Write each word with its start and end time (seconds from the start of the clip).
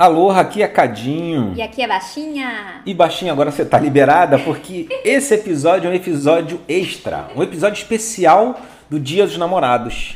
Alô, 0.00 0.30
aqui 0.30 0.62
é 0.62 0.66
Cadinho. 0.66 1.52
E 1.54 1.60
aqui 1.60 1.82
é 1.82 1.86
Baixinha. 1.86 2.80
E 2.86 2.94
Baixinha, 2.94 3.32
agora 3.32 3.50
você 3.50 3.66
tá 3.66 3.78
liberada 3.78 4.38
porque 4.38 4.88
esse 5.04 5.34
episódio 5.34 5.88
é 5.88 5.90
um 5.90 5.94
episódio 5.94 6.58
extra, 6.66 7.28
um 7.36 7.42
episódio 7.42 7.82
especial 7.82 8.58
do 8.88 8.98
Dia 8.98 9.26
dos 9.26 9.36
Namorados. 9.36 10.14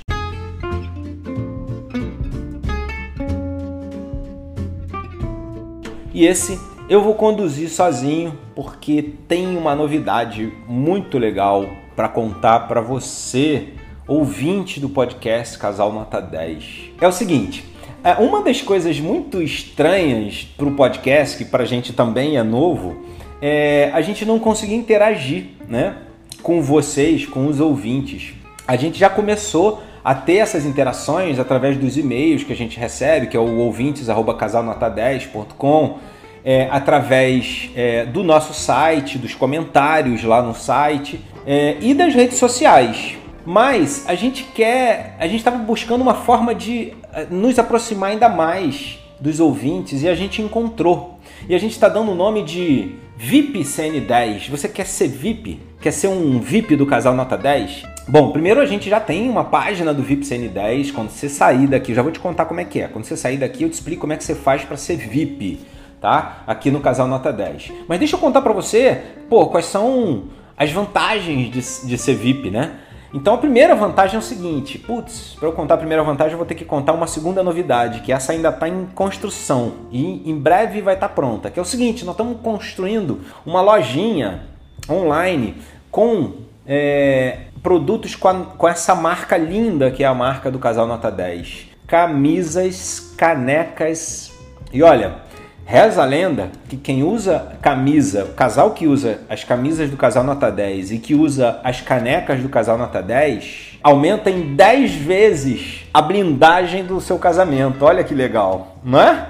E 6.15 6.25
esse 6.25 6.59
eu 6.89 7.03
vou 7.03 7.15
conduzir 7.15 7.69
sozinho 7.69 8.39
porque 8.57 9.13
tem 9.29 9.55
uma 9.55 9.75
novidade 9.75 10.51
muito 10.67 11.19
legal 11.19 11.69
para 11.95 12.09
contar 12.09 12.61
para 12.61 12.81
você, 12.81 13.75
ouvinte 14.09 14.81
do 14.81 14.89
podcast 14.89 15.59
Casal 15.59 15.93
Nota 15.93 16.23
10. 16.23 16.93
É 16.99 17.07
o 17.07 17.13
seguinte, 17.13 17.74
uma 18.13 18.43
das 18.43 18.61
coisas 18.61 19.01
muito 19.01 19.43
estranhas 19.43 20.47
para 20.57 20.67
o 20.67 20.73
podcast, 20.73 21.39
que 21.39 21.45
para 21.45 21.63
a 21.63 21.67
gente 21.67 21.95
também 21.95 22.37
é 22.37 22.43
novo, 22.43 23.03
é 23.41 23.91
a 23.95 24.03
gente 24.03 24.27
não 24.27 24.39
conseguir 24.39 24.75
interagir 24.75 25.47
né, 25.67 25.97
com 26.43 26.61
vocês, 26.61 27.25
com 27.25 27.47
os 27.47 27.61
ouvintes. 27.61 28.35
A 28.69 28.77
gente 28.77 28.99
já 28.99 29.09
começou 29.09 29.83
a 30.05 30.15
ter 30.15 30.37
essas 30.37 30.65
interações 30.67 31.39
através 31.39 31.79
dos 31.79 31.97
e-mails 31.97 32.45
que 32.45 32.53
a 32.53 32.57
gente 32.57 32.79
recebe, 32.79 33.29
que 33.29 33.37
é 33.37 33.41
o 33.41 33.57
ouvintes.casalnota10.com, 33.57 35.99
é, 36.45 36.69
através 36.71 37.71
é, 37.75 38.05
do 38.05 38.23
nosso 38.23 38.53
site, 38.53 39.17
dos 39.17 39.35
comentários 39.35 40.23
lá 40.23 40.43
no 40.43 40.55
site 40.55 41.19
é, 41.47 41.79
e 41.81 41.95
das 41.95 42.15
redes 42.15 42.37
sociais. 42.37 43.17
Mas 43.47 44.05
a 44.07 44.15
gente 44.15 44.45
quer, 44.55 45.17
a 45.19 45.27
gente 45.27 45.39
estava 45.39 45.57
buscando 45.57 46.03
uma 46.03 46.15
forma 46.15 46.55
de 46.55 46.93
nos 47.31 47.59
aproximar 47.59 48.11
ainda 48.11 48.29
mais 48.29 48.99
dos 49.21 49.41
ouvintes 49.41 50.03
e 50.03 50.09
a 50.09 50.15
gente 50.15 50.43
encontrou. 50.43 51.19
E 51.49 51.55
a 51.55 51.59
gente 51.59 51.73
está 51.73 51.89
dando 51.89 52.13
o 52.13 52.15
nome 52.15 52.43
de 52.43 52.95
VIP 53.17 53.61
CN10. 53.61 54.51
Você 54.51 54.69
quer 54.69 54.87
ser 54.87 55.09
VIP? 55.09 55.61
Quer 55.81 55.93
ser 55.93 56.09
um 56.09 56.41
VIP 56.41 56.77
do 56.77 56.87
casal 56.87 57.15
Nota 57.15 57.37
10? 57.37 57.85
Bom, 58.07 58.33
primeiro 58.33 58.61
a 58.61 58.67
gente 58.67 58.91
já 58.91 59.01
tem 59.01 59.31
uma 59.31 59.45
página 59.45 59.95
do 59.95 60.03
VIP 60.03 60.25
CN10. 60.25 60.93
Quando 60.93 61.11
você 61.11 61.29
sair 61.29 61.67
daqui, 61.67 61.95
já 61.95 62.03
vou 62.03 62.13
te 62.13 62.19
contar 62.19 62.45
como 62.45 62.61
é 62.61 62.65
que 62.65 62.81
é. 62.81 62.89
Quando 62.89 63.05
você 63.05 63.17
sair 63.17 63.37
daqui, 63.37 63.63
eu 63.63 63.71
te 63.71 63.75
explico 63.75 64.03
como 64.03 64.13
é 64.13 64.17
que 64.17 64.25
você 64.25 64.35
faz 64.35 64.63
para 64.65 64.77
ser 64.77 64.97
VIP, 64.97 65.61
tá? 66.01 66.43
Aqui 66.47 66.71
no 66.71 66.81
casal 66.81 67.07
Nota 67.07 67.33
10. 67.33 67.73
Mas 67.89 67.99
deixa 67.99 68.17
eu 68.17 68.21
contar 68.21 68.43
para 68.43 68.53
você, 68.53 69.01
pô, 69.29 69.47
quais 69.47 69.67
são 69.67 70.25
as 70.57 70.71
vantagens 70.71 71.51
de, 71.51 71.89
de 71.89 71.99
ser 71.99 72.15
VIP, 72.15 72.51
né? 72.51 72.73
Então 73.15 73.33
a 73.33 73.39
primeira 73.39 73.77
vantagem 73.77 74.17
é 74.17 74.19
o 74.19 74.23
seguinte, 74.23 74.77
putz, 74.77 75.37
para 75.39 75.49
eu 75.49 75.53
contar 75.53 75.75
a 75.75 75.79
primeira 75.79 76.03
vantagem 76.03 76.33
eu 76.33 76.37
vou 76.37 76.45
ter 76.45 76.57
que 76.57 76.65
contar 76.65 76.93
uma 76.93 77.07
segunda 77.07 77.45
novidade, 77.45 78.01
que 78.01 78.13
essa 78.13 78.33
ainda 78.33 78.49
está 78.49 78.69
em 78.69 78.87
construção 78.87 79.75
e 79.93 80.29
em 80.29 80.37
breve 80.37 80.83
vai 80.83 80.95
estar 80.95 81.07
tá 81.07 81.15
pronta, 81.15 81.49
que 81.49 81.57
é 81.57 81.63
o 81.63 81.65
seguinte, 81.65 82.05
nós 82.05 82.15
estamos 82.15 82.41
construindo 82.43 83.21
uma 83.47 83.61
lojinha 83.61 84.43
online 84.91 85.63
com 85.93 86.33
é, 86.67 87.43
produtos 87.63 88.17
com, 88.17 88.27
a, 88.27 88.35
com 88.35 88.67
essa 88.67 88.97
marca 88.97 89.37
linda 89.37 89.93
que 89.93 90.03
é 90.03 90.07
a 90.09 90.15
marca 90.15 90.51
do 90.51 90.59
Casal 90.59 90.85
Nota 90.85 91.09
10. 91.09 91.69
Camisas, 91.87 93.15
canecas 93.17 94.33
e 94.73 94.83
olha, 94.83 95.19
Reza 95.67 96.03
a 96.03 96.05
lenda 96.05 96.51
que 96.69 96.77
quem 96.77 97.03
usa 97.03 97.57
camisa, 97.63 98.25
o 98.25 98.35
casal 98.35 98.73
que 98.73 98.87
usa 98.87 99.21
as 99.31 99.45
camisas 99.45 99.89
do 99.89 99.97
casal 99.97 100.23
nota 100.23 100.51
10 100.51 100.93
e 100.93 100.99
que 100.99 101.15
usa 101.15 101.59
as 101.65 101.81
canecas 101.81 102.41
do 102.41 102.51
casal 102.51 102.77
nota 102.77 103.01
10, 103.03 103.79
aumenta 103.83 104.31
em 104.31 104.55
10 104.55 104.95
vezes 104.95 105.87
a 105.93 106.03
blindagem 106.03 106.85
do 106.85 107.01
seu 107.01 107.19
casamento. 107.19 107.83
Olha 107.83 108.05
que 108.05 108.15
legal, 108.15 108.77
não 108.85 109.01
é? 109.01 109.27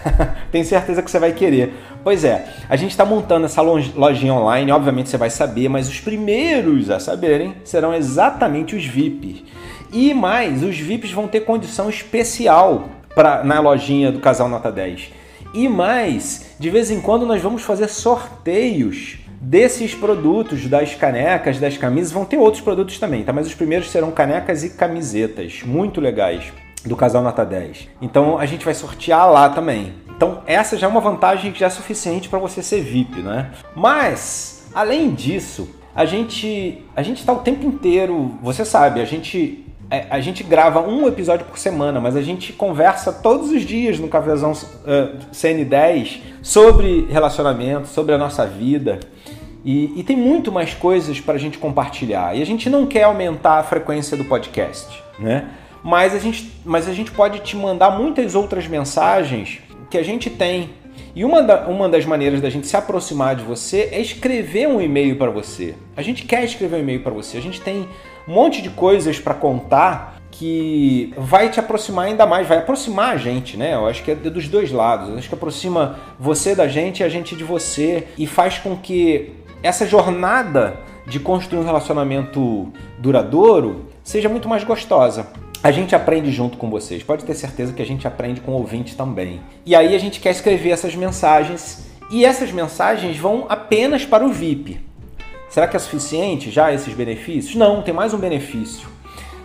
Tenho 0.50 0.64
certeza 0.64 1.02
que 1.02 1.10
você 1.10 1.18
vai 1.18 1.32
querer. 1.32 1.74
Pois 2.02 2.24
é, 2.24 2.46
a 2.66 2.76
gente 2.76 2.92
está 2.92 3.04
montando 3.04 3.44
essa 3.44 3.60
lojinha 3.60 4.32
online, 4.32 4.72
obviamente 4.72 5.10
você 5.10 5.18
vai 5.18 5.28
saber, 5.28 5.68
mas 5.68 5.86
os 5.86 6.00
primeiros 6.00 6.90
a 6.90 6.98
saberem 6.98 7.56
serão 7.62 7.94
exatamente 7.94 8.74
os 8.74 8.86
VIPs. 8.86 9.44
E 9.92 10.14
mais, 10.14 10.62
os 10.62 10.78
VIPs 10.78 11.12
vão 11.12 11.28
ter 11.28 11.40
condição 11.40 11.90
especial 11.90 12.88
pra, 13.14 13.44
na 13.44 13.60
lojinha 13.60 14.10
do 14.10 14.18
Casal 14.18 14.48
Nota 14.48 14.72
10 14.72 15.23
e 15.54 15.68
mais, 15.68 16.56
de 16.58 16.68
vez 16.68 16.90
em 16.90 17.00
quando 17.00 17.24
nós 17.24 17.40
vamos 17.40 17.62
fazer 17.62 17.88
sorteios 17.88 19.18
desses 19.40 19.94
produtos, 19.94 20.66
das 20.66 20.94
canecas, 20.94 21.60
das 21.60 21.76
camisas. 21.76 22.12
Vão 22.12 22.24
ter 22.24 22.36
outros 22.38 22.62
produtos 22.62 22.98
também, 22.98 23.22
tá? 23.22 23.32
Mas 23.32 23.46
os 23.46 23.54
primeiros 23.54 23.90
serão 23.90 24.10
canecas 24.10 24.64
e 24.64 24.70
camisetas, 24.70 25.62
muito 25.64 26.00
legais, 26.00 26.52
do 26.84 26.96
casal 26.96 27.22
Nota 27.22 27.44
10. 27.44 27.88
Então 28.02 28.38
a 28.38 28.46
gente 28.46 28.64
vai 28.64 28.74
sortear 28.74 29.30
lá 29.30 29.48
também. 29.48 29.94
Então 30.16 30.42
essa 30.46 30.76
já 30.76 30.86
é 30.86 30.90
uma 30.90 31.00
vantagem 31.00 31.52
que 31.52 31.60
já 31.60 31.66
é 31.66 31.70
suficiente 31.70 32.28
para 32.28 32.38
você 32.38 32.62
ser 32.62 32.82
VIP, 32.82 33.20
né? 33.20 33.50
Mas, 33.76 34.66
além 34.74 35.14
disso, 35.14 35.68
a 35.94 36.04
gente 36.04 36.84
a 36.96 37.02
gente 37.02 37.18
está 37.18 37.32
o 37.32 37.38
tempo 37.38 37.66
inteiro, 37.66 38.38
você 38.42 38.64
sabe, 38.64 39.00
a 39.00 39.04
gente 39.04 39.63
a 39.90 40.20
gente 40.20 40.42
grava 40.42 40.80
um 40.80 41.06
episódio 41.06 41.46
por 41.46 41.58
semana, 41.58 42.00
mas 42.00 42.16
a 42.16 42.22
gente 42.22 42.52
conversa 42.52 43.12
todos 43.12 43.50
os 43.50 43.62
dias 43.62 43.98
no 43.98 44.08
Cafezão 44.08 44.52
uh, 44.52 45.18
CN10 45.32 46.20
sobre 46.42 47.06
relacionamento, 47.10 47.88
sobre 47.88 48.14
a 48.14 48.18
nossa 48.18 48.46
vida. 48.46 49.00
E, 49.64 49.98
e 49.98 50.02
tem 50.02 50.16
muito 50.16 50.52
mais 50.52 50.74
coisas 50.74 51.20
para 51.20 51.34
a 51.34 51.38
gente 51.38 51.58
compartilhar. 51.58 52.36
E 52.36 52.42
a 52.42 52.46
gente 52.46 52.68
não 52.68 52.86
quer 52.86 53.04
aumentar 53.04 53.58
a 53.58 53.62
frequência 53.62 54.16
do 54.16 54.24
podcast, 54.24 55.02
né? 55.18 55.48
Mas 55.82 56.14
a 56.14 56.18
gente, 56.18 56.50
mas 56.64 56.88
a 56.88 56.92
gente 56.92 57.10
pode 57.10 57.40
te 57.40 57.56
mandar 57.56 57.90
muitas 57.90 58.34
outras 58.34 58.66
mensagens 58.66 59.60
que 59.90 59.98
a 59.98 60.02
gente 60.02 60.28
tem. 60.30 60.70
E 61.14 61.24
uma, 61.24 61.42
da, 61.42 61.66
uma 61.66 61.88
das 61.88 62.04
maneiras 62.04 62.40
da 62.40 62.50
gente 62.50 62.66
se 62.66 62.76
aproximar 62.76 63.36
de 63.36 63.44
você 63.44 63.88
é 63.92 64.00
escrever 64.00 64.68
um 64.68 64.80
e-mail 64.80 65.16
para 65.16 65.30
você. 65.30 65.74
A 65.96 66.02
gente 66.02 66.24
quer 66.24 66.44
escrever 66.44 66.76
um 66.76 66.80
e-mail 66.80 67.02
para 67.02 67.12
você. 67.12 67.38
A 67.38 67.42
gente 67.42 67.60
tem 67.60 67.88
um 68.26 68.34
monte 68.34 68.60
de 68.60 68.70
coisas 68.70 69.18
para 69.18 69.34
contar 69.34 70.20
que 70.30 71.14
vai 71.16 71.48
te 71.48 71.60
aproximar 71.60 72.06
ainda 72.06 72.26
mais, 72.26 72.48
vai 72.48 72.58
aproximar 72.58 73.14
a 73.14 73.16
gente, 73.16 73.56
né? 73.56 73.74
Eu 73.74 73.86
acho 73.86 74.02
que 74.02 74.10
é 74.10 74.14
dos 74.14 74.48
dois 74.48 74.72
lados. 74.72 75.08
Eu 75.08 75.16
acho 75.16 75.28
que 75.28 75.34
aproxima 75.34 75.98
você 76.18 76.56
da 76.56 76.66
gente 76.66 77.00
e 77.00 77.04
a 77.04 77.08
gente 77.08 77.36
de 77.36 77.44
você 77.44 78.08
e 78.18 78.26
faz 78.26 78.58
com 78.58 78.76
que 78.76 79.32
essa 79.62 79.86
jornada 79.86 80.80
de 81.06 81.20
construir 81.20 81.60
um 81.60 81.64
relacionamento 81.64 82.72
duradouro 82.98 83.86
seja 84.02 84.28
muito 84.28 84.48
mais 84.48 84.64
gostosa. 84.64 85.28
A 85.64 85.70
gente 85.70 85.96
aprende 85.96 86.30
junto 86.30 86.58
com 86.58 86.68
vocês, 86.68 87.02
pode 87.02 87.24
ter 87.24 87.34
certeza 87.34 87.72
que 87.72 87.80
a 87.80 87.86
gente 87.86 88.06
aprende 88.06 88.38
com 88.38 88.52
o 88.52 88.56
ouvinte 88.56 88.94
também. 88.94 89.40
E 89.64 89.74
aí 89.74 89.94
a 89.94 89.98
gente 89.98 90.20
quer 90.20 90.30
escrever 90.30 90.68
essas 90.68 90.94
mensagens 90.94 91.86
e 92.10 92.22
essas 92.22 92.52
mensagens 92.52 93.16
vão 93.16 93.46
apenas 93.48 94.04
para 94.04 94.26
o 94.26 94.28
VIP. 94.30 94.78
Será 95.48 95.66
que 95.66 95.74
é 95.74 95.78
suficiente 95.78 96.50
já 96.50 96.70
esses 96.70 96.92
benefícios? 96.92 97.54
Não, 97.54 97.80
tem 97.80 97.94
mais 97.94 98.12
um 98.12 98.18
benefício. 98.18 98.86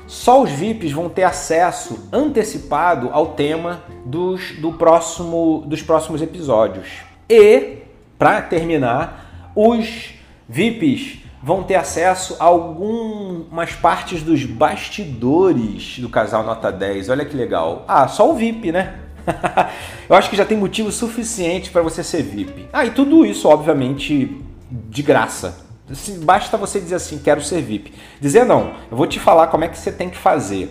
Só 0.08 0.44
os 0.44 0.52
VIPs 0.52 0.92
vão 0.92 1.08
ter 1.08 1.24
acesso 1.24 2.10
antecipado 2.12 3.12
ao 3.14 3.28
tema 3.28 3.82
dos, 4.06 4.60
do 4.60 4.74
próximo, 4.74 5.64
dos 5.68 5.82
próximos 5.82 6.22
episódios. 6.22 6.88
E, 7.30 7.78
para 8.18 8.42
terminar, 8.42 9.54
os 9.56 10.16
VIPs 10.50 11.29
vão 11.42 11.64
ter 11.64 11.76
acesso 11.76 12.36
a 12.40 12.46
algumas 12.46 13.74
partes 13.74 14.22
dos 14.22 14.44
bastidores 14.46 16.00
do 16.00 16.10
casal 16.10 16.44
Nota 16.44 16.72
10. 16.72 17.10
Olha 17.10 17.26
que 17.26 17.36
legal. 17.36 17.86
Ah, 17.88 18.08
só 18.08 18.30
o 18.30 18.36
VIP, 18.36 18.72
né? 18.72 18.96
Eu 20.10 20.16
acho 20.16 20.30
que 20.30 20.36
já 20.36 20.46
tem 20.46 20.58
motivo 20.58 20.92
suficiente 20.92 21.70
para 21.70 21.82
você 21.82 22.04
ser 22.04 22.24
VIP. 22.24 22.68
Ah, 22.74 22.86
e 22.86 22.92
tudo 22.92 23.26
isso, 23.26 23.48
obviamente, 23.48 24.42
de 24.70 25.02
graça. 25.02 25.66
Basta 26.24 26.58
você 26.58 26.80
dizer 26.80 26.96
assim, 26.96 27.18
quero 27.18 27.42
ser 27.42 27.62
VIP. 27.62 27.94
Dizer 28.22 28.46
não, 28.46 28.74
eu 28.92 28.98
vou 28.98 29.08
te 29.08 29.20
falar 29.20 29.48
como 29.48 29.64
é 29.64 29.68
que 29.68 29.78
você 29.78 29.92
tem 29.92 30.10
que 30.10 30.18
fazer. 30.18 30.70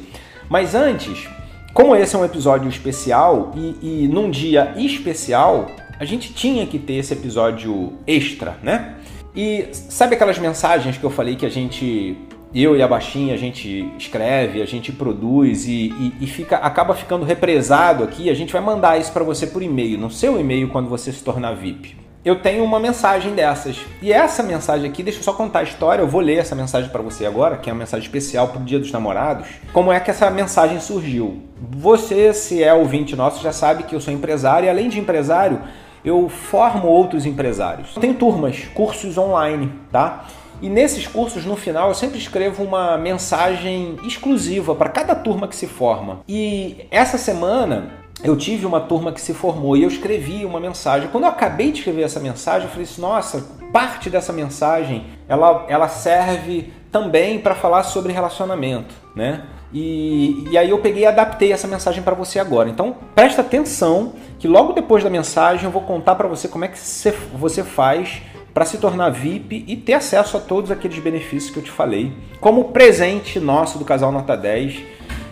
Mas 0.49 0.75
antes, 0.75 1.29
como 1.75 1.97
esse 1.97 2.15
é 2.15 2.19
um 2.19 2.25
episódio 2.25 2.69
especial 2.69 3.53
e, 3.57 4.05
e 4.05 4.09
num 4.09 4.31
dia 4.31 4.75
especial, 4.77 5.67
a 5.99 6.05
gente 6.05 6.33
tinha 6.33 6.65
que 6.67 6.79
ter 6.79 6.95
esse 6.95 7.13
episódio 7.13 7.95
extra, 8.07 8.57
né? 8.63 8.98
E 9.35 9.69
sabe 9.73 10.15
aquelas 10.15 10.39
mensagens 10.39 10.97
que 10.97 11.05
eu 11.05 11.11
falei 11.11 11.37
que 11.37 11.47
a 11.47 11.51
gente, 11.51 12.17
eu 12.55 12.77
e 12.77 12.83
a 12.83 12.89
Baixinha, 12.89 13.35
a 13.35 13.39
gente 13.39 13.93
escreve, 13.99 14.63
a 14.63 14.67
gente 14.67 14.91
produz 14.93 15.67
e, 15.67 15.93
e, 15.99 16.15
e 16.21 16.27
fica, 16.27 16.57
acaba 16.57 16.95
ficando 16.95 17.25
represado 17.25 18.03
aqui? 18.05 18.31
A 18.31 18.35
gente 18.35 18.53
vai 18.53 18.63
mandar 18.63 18.99
isso 18.99 19.13
para 19.13 19.25
você 19.25 19.47
por 19.47 19.63
e-mail, 19.63 19.99
no 19.99 20.11
seu 20.11 20.41
e-mail 20.41 20.69
quando 20.69 20.89
você 20.89 21.13
se 21.13 21.23
tornar 21.23 21.55
VIP 21.55 22.09
eu 22.29 22.37
tenho 22.37 22.65
uma 22.65 22.79
mensagem 22.79 23.35
dessas. 23.35 23.79
E 24.03 24.13
essa 24.13 24.43
mensagem 24.43 24.89
aqui, 24.89 25.03
deixa 25.03 25.21
eu 25.21 25.23
só 25.23 25.33
contar 25.33 25.61
a 25.61 25.63
história, 25.63 26.03
eu 26.03 26.09
vou 26.09 26.21
ler 26.21 26.39
essa 26.39 26.55
mensagem 26.55 26.91
para 26.91 27.01
você 27.01 27.25
agora, 27.25 27.57
que 27.57 27.71
é 27.71 27.73
uma 27.73 27.79
mensagem 27.79 28.05
especial 28.05 28.49
para 28.49 28.61
o 28.61 28.65
Dia 28.65 28.79
dos 28.79 28.93
Namorados. 28.93 29.49
Como 29.73 29.93
é 29.93 29.99
que 29.99 30.11
essa 30.11 30.31
mensagem 30.31 30.81
surgiu? 30.81 31.43
Você, 31.71 32.35
se 32.35 32.63
é 32.63 32.75
ouvinte 32.75 33.17
nosso, 33.17 33.43
já 33.43 33.53
sabe 33.53 33.85
que 33.85 33.95
eu 33.95 34.01
sou 34.01 34.13
empresário 34.13 34.67
e 34.67 34.69
além 34.69 34.89
de 34.89 34.99
empresário, 34.99 35.61
eu 36.05 36.29
formo 36.29 36.89
outros 36.89 37.27
empresários. 37.27 37.95
Tem 37.95 38.13
turmas, 38.13 38.65
cursos 38.75 39.19
online, 39.19 39.73
tá? 39.91 40.27
E 40.61 40.69
nesses 40.69 41.07
cursos, 41.07 41.45
no 41.45 41.57
final, 41.57 41.89
eu 41.89 41.95
sempre 41.95 42.19
escrevo 42.19 42.65
uma 42.65 42.97
mensagem 42.97 43.97
exclusiva 44.03 44.75
para 44.75 44.89
cada 44.89 45.15
turma 45.15 45.47
que 45.47 45.55
se 45.55 45.67
forma. 45.67 46.21
E 46.29 46.87
essa 46.91 47.17
semana 47.17 47.91
eu 48.25 48.37
tive 48.37 48.67
uma 48.67 48.81
turma 48.81 49.13
que 49.13 49.21
se 49.21 49.33
formou 49.33 49.77
e 49.77 49.85
eu 49.85 49.89
escrevi 49.89 50.45
uma 50.45 50.59
mensagem. 50.59 51.09
Quando 51.11 51.25
eu 51.25 51.31
acabei 51.31 51.71
de 51.71 51.79
escrever 51.79 52.03
essa 52.03 52.19
mensagem, 52.19 52.67
eu 52.67 52.71
falei 52.71 52.85
assim: 52.85 53.01
nossa, 53.01 53.47
parte 53.73 54.11
dessa 54.11 54.33
mensagem 54.33 55.05
ela, 55.29 55.65
ela 55.69 55.89
serve 55.89 56.73
também 56.91 57.39
para 57.39 57.55
falar 57.55 57.85
sobre 57.85 58.13
relacionamento, 58.13 58.95
né? 59.15 59.45
E, 59.73 60.49
e 60.51 60.57
aí 60.57 60.71
eu 60.71 60.79
peguei 60.79 61.03
e 61.03 61.07
adaptei 61.07 61.53
essa 61.53 61.69
mensagem 61.69 62.03
para 62.03 62.15
você 62.15 62.39
agora. 62.39 62.69
Então 62.69 62.97
presta 63.15 63.43
atenção 63.43 64.13
que 64.39 64.49
logo 64.49 64.73
depois 64.73 65.05
da 65.05 65.11
mensagem 65.11 65.65
eu 65.65 65.71
vou 65.71 65.83
contar 65.83 66.15
para 66.15 66.29
você 66.29 66.49
como 66.49 66.65
é 66.65 66.69
que 66.69 66.79
você 66.79 67.63
faz 67.63 68.23
para 68.55 68.65
se 68.65 68.79
tornar 68.79 69.11
VIP 69.11 69.65
e 69.69 69.77
ter 69.77 69.95
acesso 69.95 70.37
a 70.37 70.41
todos 70.41 70.71
aqueles 70.71 70.99
benefícios 70.99 71.53
que 71.53 71.59
eu 71.59 71.63
te 71.63 71.71
falei, 71.71 72.13
como 72.41 72.73
presente 72.73 73.39
nosso 73.39 73.79
do 73.79 73.85
Casal 73.85 74.11
Nota 74.11 74.37
10 74.37 74.83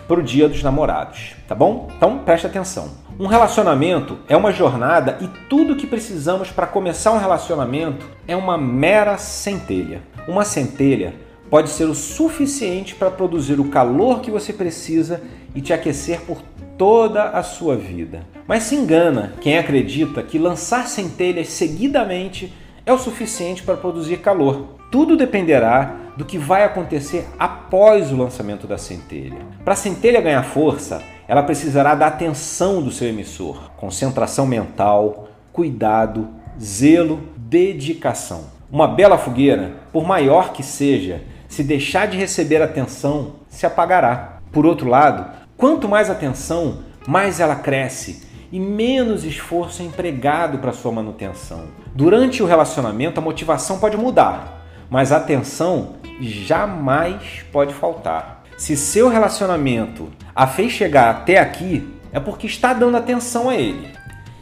para 0.07 0.19
o 0.19 0.23
Dia 0.23 0.47
dos 0.47 0.63
Namorados, 0.63 1.35
tá 1.45 1.53
bom? 1.53 1.89
Então 1.97 2.19
preste 2.19 2.47
atenção. 2.47 2.89
Um 3.19 3.25
relacionamento 3.25 4.19
é 4.29 4.37
uma 4.37 4.51
jornada 4.53 5.17
e 5.19 5.27
tudo 5.49 5.75
que 5.75 5.87
precisamos 5.87 6.51
para 6.51 6.67
começar 6.67 7.11
um 7.11 7.17
relacionamento 7.17 8.05
é 8.27 8.35
uma 8.35 8.57
mera 8.57 9.17
centelha. 9.17 10.01
Uma 10.27 10.45
centelha 10.45 11.15
pode 11.49 11.69
ser 11.69 11.85
o 11.85 11.95
suficiente 11.95 12.95
para 12.95 13.11
produzir 13.11 13.59
o 13.59 13.69
calor 13.69 14.21
que 14.21 14.31
você 14.31 14.51
precisa 14.51 15.21
e 15.55 15.61
te 15.61 15.73
aquecer 15.73 16.21
por 16.21 16.41
toda 16.77 17.29
a 17.29 17.43
sua 17.43 17.75
vida. 17.75 18.21
Mas 18.47 18.63
se 18.63 18.75
engana 18.75 19.33
quem 19.41 19.57
acredita 19.57 20.21
que 20.21 20.37
lançar 20.37 20.87
centelhas 20.87 21.49
seguidamente 21.49 22.53
é 22.85 22.93
o 22.93 22.97
suficiente 22.97 23.63
para 23.63 23.75
produzir 23.75 24.17
calor. 24.17 24.77
Tudo 24.91 25.17
dependerá 25.17 25.95
do 26.15 26.23
que 26.23 26.37
vai 26.37 26.63
acontecer 26.63 27.27
após 27.37 28.11
o 28.11 28.17
lançamento 28.17 28.65
da 28.65 28.77
centelha. 28.77 29.39
Para 29.63 29.73
a 29.73 29.77
centelha 29.77 30.21
ganhar 30.21 30.43
força, 30.43 31.01
ela 31.27 31.43
precisará 31.43 31.93
da 31.93 32.07
atenção 32.07 32.81
do 32.81 32.91
seu 32.91 33.09
emissor, 33.09 33.71
concentração 33.75 34.47
mental, 34.47 35.27
cuidado, 35.51 36.29
zelo, 36.59 37.21
dedicação. 37.35 38.45
Uma 38.71 38.87
bela 38.87 39.17
fogueira, 39.17 39.73
por 39.91 40.05
maior 40.05 40.53
que 40.53 40.63
seja, 40.63 41.21
se 41.47 41.63
deixar 41.63 42.07
de 42.07 42.17
receber 42.17 42.61
atenção, 42.61 43.35
se 43.49 43.65
apagará. 43.65 44.39
Por 44.51 44.65
outro 44.65 44.89
lado, 44.89 45.25
quanto 45.55 45.87
mais 45.87 46.09
atenção, 46.09 46.79
mais 47.07 47.39
ela 47.39 47.55
cresce 47.55 48.27
e 48.51 48.59
menos 48.59 49.23
esforço 49.23 49.81
é 49.81 49.85
empregado 49.85 50.59
para 50.59 50.71
sua 50.71 50.91
manutenção. 50.91 51.65
Durante 51.93 52.41
o 52.41 52.45
relacionamento, 52.45 53.19
a 53.19 53.23
motivação 53.23 53.79
pode 53.79 53.97
mudar, 53.97 54.65
mas 54.89 55.11
a 55.11 55.17
atenção 55.17 55.95
jamais 56.21 57.45
pode 57.51 57.73
faltar. 57.73 58.43
Se 58.57 58.75
seu 58.75 59.09
relacionamento 59.09 60.09
a 60.35 60.47
fez 60.47 60.71
chegar 60.71 61.09
até 61.09 61.39
aqui, 61.39 61.87
é 62.11 62.19
porque 62.19 62.47
está 62.47 62.73
dando 62.73 62.97
atenção 62.97 63.49
a 63.49 63.55
ele. 63.55 63.95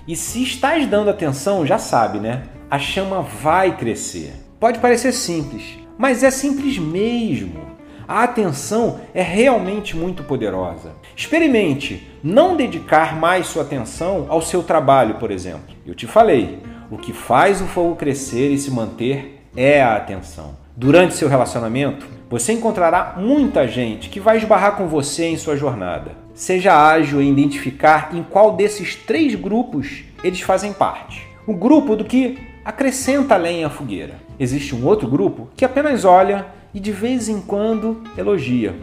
E 0.07 0.15
se 0.15 0.43
estás 0.43 0.87
dando 0.87 1.09
atenção, 1.09 1.65
já 1.65 1.77
sabe, 1.77 2.19
né? 2.19 2.43
A 2.69 2.77
chama 2.77 3.21
vai 3.21 3.75
crescer. 3.75 4.33
Pode 4.59 4.79
parecer 4.79 5.11
simples, 5.11 5.79
mas 5.97 6.23
é 6.23 6.31
simples 6.31 6.77
mesmo. 6.77 7.75
A 8.07 8.23
atenção 8.23 8.99
é 9.13 9.21
realmente 9.23 9.97
muito 9.97 10.23
poderosa. 10.23 10.91
Experimente 11.15 12.07
não 12.23 12.55
dedicar 12.55 13.19
mais 13.19 13.47
sua 13.47 13.63
atenção 13.63 14.27
ao 14.29 14.41
seu 14.41 14.61
trabalho, 14.61 15.15
por 15.15 15.31
exemplo. 15.31 15.75
Eu 15.85 15.95
te 15.95 16.05
falei, 16.05 16.59
o 16.91 16.97
que 16.97 17.11
faz 17.13 17.61
o 17.61 17.65
fogo 17.65 17.95
crescer 17.95 18.51
e 18.51 18.59
se 18.59 18.69
manter 18.69 19.41
é 19.55 19.81
a 19.81 19.95
atenção. 19.95 20.55
Durante 20.77 21.15
seu 21.15 21.27
relacionamento, 21.27 22.05
você 22.29 22.53
encontrará 22.53 23.15
muita 23.17 23.67
gente 23.67 24.09
que 24.09 24.19
vai 24.19 24.37
esbarrar 24.37 24.75
com 24.75 24.87
você 24.87 25.25
em 25.25 25.37
sua 25.37 25.55
jornada. 25.55 26.11
Seja 26.33 26.77
ágil 26.77 27.21
em 27.21 27.31
identificar 27.31 28.09
em 28.13 28.21
qual 28.21 28.55
desses 28.55 28.93
três 28.95 29.33
grupos 29.35 30.03
eles 30.23 30.41
fazem 30.41 30.73
parte. 30.73 31.25
O 31.47 31.53
grupo 31.53 31.95
do 31.95 32.03
que 32.03 32.37
acrescenta 32.63 33.37
lenha 33.37 33.67
à 33.67 33.69
fogueira. 33.69 34.24
Existe 34.39 34.75
um 34.75 34.85
outro 34.85 35.07
grupo 35.07 35.49
que 35.55 35.65
apenas 35.65 36.05
olha 36.05 36.45
e 36.73 36.79
de 36.79 36.91
vez 36.91 37.29
em 37.29 37.41
quando 37.41 38.01
elogia. 38.17 38.75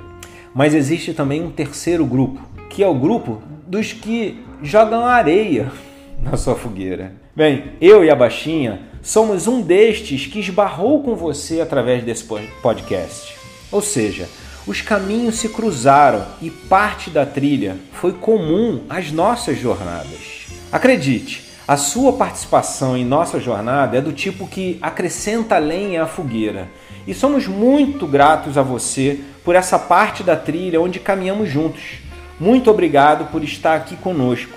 Mas 0.54 0.74
existe 0.74 1.12
também 1.12 1.42
um 1.42 1.50
terceiro 1.50 2.04
grupo, 2.06 2.40
que 2.68 2.82
é 2.82 2.86
o 2.86 2.94
grupo 2.94 3.42
dos 3.66 3.92
que 3.92 4.42
jogam 4.62 5.04
areia 5.04 5.70
na 6.22 6.36
sua 6.36 6.54
fogueira. 6.54 7.12
Bem, 7.34 7.72
eu 7.80 8.04
e 8.04 8.10
a 8.10 8.16
Baixinha 8.16 8.80
somos 9.02 9.46
um 9.46 9.60
destes 9.60 10.26
que 10.26 10.40
esbarrou 10.40 11.02
com 11.02 11.16
você 11.16 11.60
através 11.60 12.04
desse 12.04 12.24
podcast. 12.62 13.34
Ou 13.70 13.80
seja, 13.80 14.28
os 14.66 14.80
caminhos 14.80 15.36
se 15.36 15.48
cruzaram 15.48 16.24
e 16.40 16.50
parte 16.50 17.10
da 17.10 17.26
trilha 17.26 17.76
foi 17.92 18.12
comum 18.12 18.82
às 18.88 19.10
nossas 19.10 19.58
jornadas. 19.58 20.46
Acredite, 20.70 21.51
a 21.72 21.76
sua 21.78 22.12
participação 22.12 22.98
em 22.98 23.02
nossa 23.02 23.40
jornada 23.40 23.96
é 23.96 24.00
do 24.02 24.12
tipo 24.12 24.46
que 24.46 24.78
acrescenta 24.82 25.56
lenha 25.56 26.02
à 26.02 26.06
fogueira 26.06 26.68
e 27.06 27.14
somos 27.14 27.46
muito 27.46 28.06
gratos 28.06 28.58
a 28.58 28.62
você 28.62 29.20
por 29.42 29.56
essa 29.56 29.78
parte 29.78 30.22
da 30.22 30.36
trilha 30.36 30.82
onde 30.82 31.00
caminhamos 31.00 31.48
juntos. 31.48 32.02
Muito 32.38 32.70
obrigado 32.70 33.30
por 33.32 33.42
estar 33.42 33.74
aqui 33.74 33.96
conosco. 33.96 34.52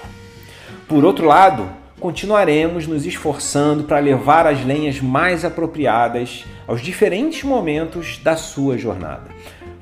Por 0.90 1.06
outro 1.06 1.26
lado, 1.26 1.70
continuaremos 2.02 2.86
nos 2.86 3.06
esforçando 3.06 3.86
para 3.86 4.00
levar 4.00 4.46
as 4.46 4.66
lenhas 4.66 5.00
mais 5.00 5.46
apropriadas 5.46 6.44
aos 6.68 6.82
diferentes 6.82 7.46
momentos 7.46 8.20
da 8.22 8.36
sua 8.36 8.78
jornada. 8.78 9.30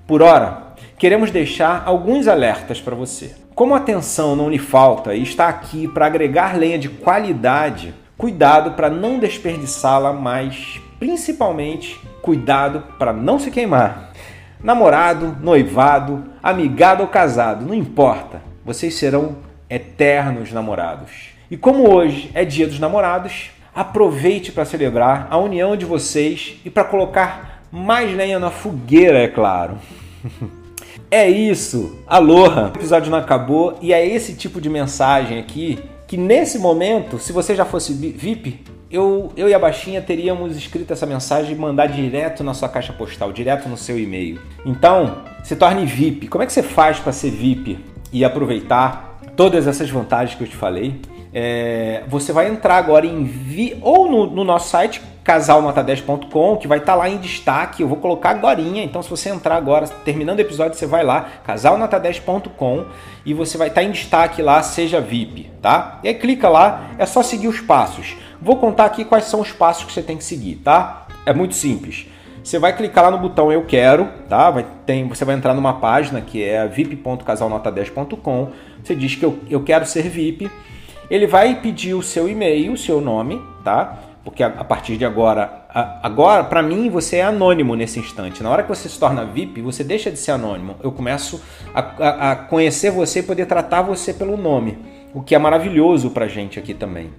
Por 0.06 0.22
ora, 0.22 0.76
queremos 1.00 1.32
deixar 1.32 1.82
alguns 1.84 2.28
alertas 2.28 2.80
para 2.80 2.94
você. 2.94 3.34
Como 3.56 3.76
a 3.76 3.78
atenção 3.78 4.36
não 4.36 4.50
lhe 4.50 4.58
falta 4.58 5.14
e 5.14 5.22
está 5.22 5.48
aqui 5.48 5.88
para 5.88 6.08
agregar 6.08 6.58
lenha 6.58 6.80
de 6.80 6.90
qualidade, 6.90 7.94
cuidado 8.18 8.72
para 8.72 8.90
não 8.90 9.20
desperdiçá-la, 9.20 10.12
mas 10.12 10.82
principalmente 10.98 12.00
cuidado 12.24 12.84
para 12.98 13.14
não 13.14 13.38
se 13.38 13.52
queimar. 13.52 14.12
Namorado, 14.60 15.38
noivado, 15.40 16.24
amigado 16.42 17.02
ou 17.02 17.08
casado, 17.08 17.64
não 17.64 17.76
importa, 17.76 18.42
vocês 18.66 18.96
serão 18.96 19.36
eternos 19.70 20.52
namorados. 20.52 21.30
E 21.52 21.56
como 21.56 21.94
hoje 21.94 22.32
é 22.34 22.44
Dia 22.44 22.66
dos 22.66 22.80
Namorados, 22.80 23.52
aproveite 23.76 24.52
para 24.52 24.66
celebrar 24.66 25.28
a 25.30 25.38
união 25.38 25.78
de 25.78 25.86
vocês 25.86 26.60
e 26.66 26.72
para 26.72 26.84
colocar 26.84 27.62
mais 27.72 28.16
lenha 28.16 28.40
na 28.40 28.50
fogueira, 28.50 29.20
é 29.20 29.28
claro. 29.28 29.78
é 31.14 31.30
isso, 31.30 32.00
aloha! 32.08 32.64
O 32.64 32.80
episódio 32.80 33.12
não 33.12 33.20
acabou 33.20 33.78
e 33.80 33.94
é 33.94 34.04
esse 34.04 34.34
tipo 34.34 34.60
de 34.60 34.68
mensagem 34.68 35.38
aqui 35.38 35.78
que 36.08 36.18
nesse 36.18 36.58
momento, 36.58 37.20
se 37.20 37.32
você 37.32 37.56
já 37.56 37.64
fosse 37.64 37.94
VIP, 37.94 38.62
eu, 38.90 39.32
eu 39.38 39.48
e 39.48 39.54
a 39.54 39.60
Baixinha 39.60 40.02
teríamos 40.02 40.58
escrito 40.58 40.92
essa 40.92 41.06
mensagem 41.06 41.52
e 41.52 41.56
mandar 41.56 41.86
direto 41.86 42.44
na 42.44 42.56
sua 42.56 42.68
caixa 42.68 42.92
postal, 42.94 43.32
direto 43.32 43.70
no 43.70 43.78
seu 43.78 44.00
e-mail. 44.00 44.42
Então, 44.66 45.20
se 45.44 45.56
torne 45.56 45.86
VIP. 45.86 46.28
Como 46.28 46.44
é 46.44 46.48
que 46.48 46.54
você 46.54 46.64
faz 46.64 47.00
para 47.00 47.12
ser 47.12 47.30
VIP 47.30 47.78
e 48.12 48.26
aproveitar 48.26 49.20
todas 49.36 49.68
essas 49.68 49.92
vantagens 49.92 50.36
que 50.36 50.44
eu 50.44 50.48
te 50.48 50.56
falei? 50.56 51.00
É, 51.32 52.02
você 52.08 52.34
vai 52.34 52.50
entrar 52.50 52.78
agora 52.78 53.06
em 53.06 53.24
vi 53.24 53.78
ou 53.82 54.10
no, 54.10 54.26
no 54.32 54.44
nosso 54.44 54.70
site 54.70 55.00
casalnota10.com, 55.24 56.58
que 56.58 56.68
vai 56.68 56.80
estar 56.80 56.94
tá 56.94 56.98
lá 56.98 57.10
em 57.10 57.18
destaque. 57.18 57.82
Eu 57.82 57.88
vou 57.88 57.98
colocar 57.98 58.32
agora. 58.32 58.60
Então, 58.62 59.02
se 59.02 59.10
você 59.10 59.30
entrar 59.30 59.56
agora, 59.56 59.88
terminando 59.88 60.40
o 60.40 60.42
episódio, 60.42 60.78
você 60.78 60.86
vai 60.86 61.04
lá, 61.04 61.28
casalnota10.com, 61.48 62.86
e 63.26 63.34
você 63.34 63.58
vai 63.58 63.70
estar 63.70 63.82
tá 63.82 63.88
em 63.88 63.92
destaque 63.92 64.42
lá, 64.42 64.62
seja 64.62 65.00
VIP, 65.00 65.50
tá? 65.62 66.00
E 66.04 66.08
aí 66.08 66.14
clica 66.14 66.50
lá, 66.50 66.90
é 66.98 67.06
só 67.06 67.24
seguir 67.24 67.48
os 67.48 67.62
passos. 67.62 68.16
Vou 68.42 68.58
contar 68.58 68.86
aqui 68.86 69.06
quais 69.06 69.26
são 69.26 69.40
os 69.40 69.52
passos 69.52 69.86
que 69.86 69.94
você 69.94 70.02
tem 70.02 70.18
que 70.18 70.24
seguir, 70.24 70.56
tá? 70.58 71.08
É 71.26 71.34
muito 71.34 71.56
simples. 71.56 72.08
Você 72.44 72.60
vai 72.60 72.76
clicar 72.76 73.06
lá 73.06 73.12
no 73.12 73.18
botão 73.18 73.50
Eu 73.50 73.64
Quero, 73.64 74.10
tá? 74.28 74.52
Vai, 74.52 74.66
tem, 74.86 75.08
você 75.08 75.24
vai 75.24 75.34
entrar 75.34 75.54
numa 75.54 75.76
página 75.76 76.20
que 76.20 76.44
é 76.44 76.68
vip.casalnota10.com. 76.68 78.50
Você 78.84 78.94
diz 78.94 79.16
que 79.16 79.24
eu, 79.24 79.40
eu 79.50 79.64
quero 79.64 79.86
ser 79.86 80.10
VIP. 80.10 80.52
Ele 81.10 81.26
vai 81.26 81.62
pedir 81.62 81.94
o 81.94 82.04
seu 82.04 82.28
e-mail, 82.28 82.74
o 82.74 82.78
seu 82.78 83.00
nome, 83.00 83.42
tá? 83.64 83.98
Porque 84.24 84.42
a, 84.42 84.48
a 84.48 84.64
partir 84.64 84.98
de 84.98 85.06
agora, 85.06 85.66
a, 85.70 86.00
agora 86.08 86.44
para 86.44 86.62
mim 86.62 86.90
você 86.90 87.18
é 87.18 87.24
anônimo 87.24 87.76
nesse 87.76 88.00
instante. 88.00 88.42
Na 88.42 88.50
hora 88.50 88.64
que 88.64 88.70
você 88.70 88.88
se 88.88 88.98
torna 88.98 89.26
VIP, 89.26 89.62
você 89.62 89.84
deixa 89.84 90.10
de 90.10 90.18
ser 90.18 90.32
anônimo. 90.32 90.76
Eu 90.82 90.92
começo 90.92 91.42
a, 91.74 92.32
a 92.32 92.36
conhecer 92.36 92.92
você 92.92 93.20
e 93.20 93.24
poder 93.24 93.46
tratar 93.46 93.82
você 93.82 94.14
pelo 94.14 94.38
nome, 94.38 94.78
o 95.14 95.22
que 95.22 95.36
é 95.36 95.38
maravilhoso 95.38 96.12
pra 96.12 96.28
gente 96.28 96.58
aqui 96.58 96.74
também. 96.74 97.10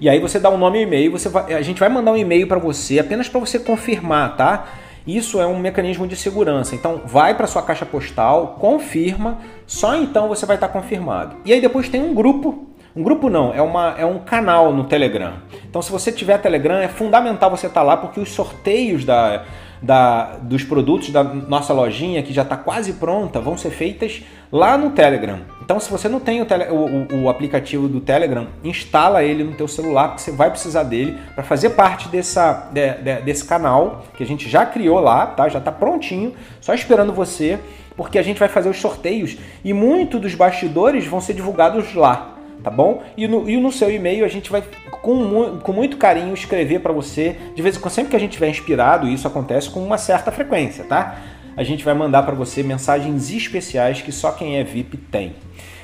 E 0.00 0.08
aí 0.08 0.18
você 0.18 0.38
dá 0.38 0.50
um 0.50 0.58
nome 0.58 0.80
e 0.80 0.82
e-mail, 0.82 1.12
você 1.12 1.28
vai, 1.28 1.54
a 1.54 1.62
gente 1.62 1.80
vai 1.80 1.88
mandar 1.88 2.12
um 2.12 2.16
e-mail 2.16 2.46
para 2.46 2.58
você 2.58 2.98
apenas 2.98 3.28
para 3.28 3.40
você 3.40 3.58
confirmar, 3.58 4.36
tá? 4.36 4.66
Isso 5.06 5.40
é 5.40 5.46
um 5.46 5.58
mecanismo 5.58 6.06
de 6.06 6.16
segurança. 6.16 6.74
Então, 6.74 7.02
vai 7.04 7.34
para 7.34 7.46
sua 7.46 7.62
caixa 7.62 7.84
postal, 7.84 8.56
confirma, 8.58 9.38
só 9.66 9.94
então 9.94 10.28
você 10.28 10.46
vai 10.46 10.56
estar 10.56 10.68
confirmado. 10.68 11.36
E 11.44 11.52
aí 11.52 11.60
depois 11.60 11.88
tem 11.88 12.02
um 12.02 12.14
grupo. 12.14 12.73
Um 12.96 13.02
grupo 13.02 13.28
não, 13.28 13.52
é, 13.52 13.60
uma, 13.60 13.96
é 13.98 14.06
um 14.06 14.20
canal 14.20 14.72
no 14.72 14.84
Telegram. 14.84 15.34
Então, 15.68 15.82
se 15.82 15.90
você 15.90 16.12
tiver 16.12 16.38
Telegram, 16.38 16.76
é 16.76 16.86
fundamental 16.86 17.50
você 17.50 17.66
estar 17.66 17.82
lá 17.82 17.96
porque 17.96 18.20
os 18.20 18.30
sorteios 18.30 19.04
da, 19.04 19.42
da, 19.82 20.36
dos 20.36 20.62
produtos 20.62 21.10
da 21.10 21.24
nossa 21.24 21.72
lojinha, 21.72 22.22
que 22.22 22.32
já 22.32 22.42
está 22.42 22.56
quase 22.56 22.92
pronta, 22.92 23.40
vão 23.40 23.58
ser 23.58 23.70
feitas 23.70 24.22
lá 24.52 24.78
no 24.78 24.90
Telegram. 24.90 25.40
Então, 25.60 25.80
se 25.80 25.90
você 25.90 26.08
não 26.08 26.20
tem 26.20 26.40
o, 26.40 26.46
tele, 26.46 26.66
o, 26.70 27.24
o, 27.24 27.28
aplicativo 27.28 27.88
do 27.88 28.00
Telegram, 28.00 28.46
instala 28.62 29.24
ele 29.24 29.42
no 29.42 29.54
teu 29.54 29.66
celular, 29.66 30.10
porque 30.10 30.22
você 30.22 30.30
vai 30.30 30.50
precisar 30.50 30.84
dele 30.84 31.18
para 31.34 31.42
fazer 31.42 31.70
parte 31.70 32.08
dessa, 32.08 32.70
de, 32.72 32.92
de, 32.92 33.22
desse 33.22 33.44
canal 33.44 34.04
que 34.16 34.22
a 34.22 34.26
gente 34.26 34.48
já 34.48 34.64
criou 34.64 35.00
lá, 35.00 35.26
tá? 35.26 35.48
Já 35.48 35.58
está 35.58 35.72
prontinho, 35.72 36.32
só 36.60 36.72
esperando 36.72 37.12
você, 37.12 37.58
porque 37.96 38.20
a 38.20 38.22
gente 38.22 38.38
vai 38.38 38.48
fazer 38.48 38.68
os 38.68 38.80
sorteios 38.80 39.36
e 39.64 39.72
muito 39.72 40.20
dos 40.20 40.36
bastidores 40.36 41.04
vão 41.06 41.20
ser 41.20 41.34
divulgados 41.34 41.92
lá 41.94 42.33
tá 42.64 42.70
bom? 42.70 43.02
E 43.16 43.28
no, 43.28 43.48
e 43.48 43.60
no 43.60 43.70
seu 43.70 43.90
e-mail 43.90 44.24
a 44.24 44.28
gente 44.28 44.50
vai 44.50 44.64
com, 44.90 45.58
com 45.58 45.72
muito 45.72 45.98
carinho 45.98 46.32
escrever 46.32 46.80
para 46.80 46.92
você, 46.92 47.36
de 47.54 47.60
vez 47.62 47.76
em 47.76 47.80
quando, 47.80 47.92
sempre 47.92 48.10
que 48.10 48.16
a 48.16 48.18
gente 48.18 48.30
estiver 48.30 48.48
inspirado, 48.48 49.06
e 49.06 49.12
isso 49.12 49.28
acontece 49.28 49.68
com 49.68 49.84
uma 49.84 49.98
certa 49.98 50.32
frequência, 50.32 50.82
tá? 50.84 51.18
A 51.56 51.62
gente 51.62 51.84
vai 51.84 51.94
mandar 51.94 52.22
para 52.22 52.34
você 52.34 52.62
mensagens 52.62 53.30
especiais 53.30 54.00
que 54.00 54.10
só 54.10 54.32
quem 54.32 54.56
é 54.56 54.64
VIP 54.64 54.96
tem. 54.96 55.34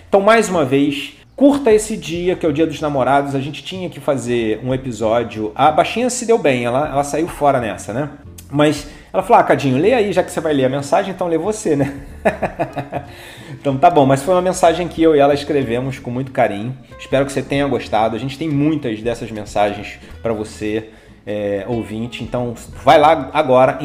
Então, 0.08 0.20
mais 0.20 0.48
uma 0.48 0.64
vez, 0.64 1.14
curta 1.36 1.70
esse 1.70 1.96
dia, 1.96 2.34
que 2.34 2.44
é 2.44 2.48
o 2.48 2.52
dia 2.52 2.66
dos 2.66 2.80
namorados. 2.80 3.34
A 3.36 3.40
gente 3.40 3.62
tinha 3.62 3.88
que 3.88 4.00
fazer 4.00 4.60
um 4.64 4.74
episódio. 4.74 5.52
A 5.54 5.70
baixinha 5.70 6.10
se 6.10 6.26
deu 6.26 6.38
bem, 6.38 6.64
ela, 6.64 6.88
ela 6.88 7.04
saiu 7.04 7.28
fora 7.28 7.60
nessa, 7.60 7.92
né? 7.92 8.10
Mas 8.50 8.88
ela 9.12 9.22
falou: 9.22 9.40
Ah, 9.40 9.44
Cadinho, 9.44 9.76
lê 9.76 9.92
aí, 9.92 10.12
já 10.12 10.22
que 10.22 10.30
você 10.30 10.40
vai 10.40 10.52
ler 10.52 10.64
a 10.64 10.68
mensagem, 10.68 11.12
então 11.12 11.26
lê 11.26 11.38
você, 11.38 11.76
né? 11.76 12.00
então 13.52 13.76
tá 13.76 13.90
bom, 13.90 14.06
mas 14.06 14.22
foi 14.22 14.34
uma 14.34 14.42
mensagem 14.42 14.86
que 14.88 15.02
eu 15.02 15.14
e 15.14 15.18
ela 15.18 15.34
escrevemos 15.34 15.98
com 15.98 16.10
muito 16.10 16.32
carinho. 16.32 16.76
Espero 16.98 17.26
que 17.26 17.32
você 17.32 17.42
tenha 17.42 17.66
gostado. 17.66 18.16
A 18.16 18.18
gente 18.18 18.38
tem 18.38 18.48
muitas 18.48 19.02
dessas 19.02 19.30
mensagens 19.30 19.98
para 20.22 20.32
você, 20.32 20.90
é, 21.26 21.64
ouvinte. 21.66 22.22
Então 22.22 22.54
vai 22.84 22.98
lá 22.98 23.30
agora, 23.32 23.78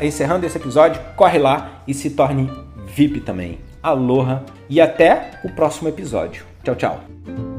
encerrando 0.00 0.46
esse 0.46 0.56
episódio, 0.56 1.00
corre 1.16 1.38
lá 1.38 1.82
e 1.86 1.94
se 1.94 2.10
torne 2.10 2.50
VIP 2.86 3.20
também. 3.20 3.58
Aloha 3.82 4.44
e 4.68 4.80
até 4.80 5.30
o 5.44 5.50
próximo 5.50 5.88
episódio. 5.88 6.44
Tchau, 6.62 6.74
tchau. 6.74 7.49